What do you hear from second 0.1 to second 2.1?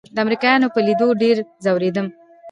د امريکايانو په ليدو ډېر ځورېدم.